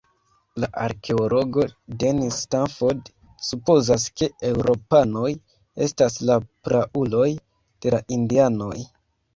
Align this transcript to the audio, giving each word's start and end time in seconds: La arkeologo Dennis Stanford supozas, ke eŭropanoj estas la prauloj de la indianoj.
La 0.61 0.67
arkeologo 0.83 1.65
Dennis 2.03 2.39
Stanford 2.45 3.11
supozas, 3.49 4.09
ke 4.23 4.31
eŭropanoj 4.53 5.31
estas 5.89 6.19
la 6.31 6.43
prauloj 6.49 7.31
de 7.39 7.97
la 7.99 8.03
indianoj. 8.21 8.77